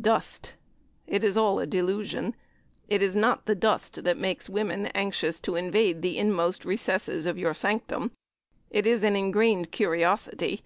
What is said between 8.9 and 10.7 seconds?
an ingrained curiosity.